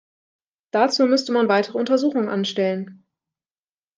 [0.71, 3.05] Dazu müsste man weitere Untersuchungen anstellen.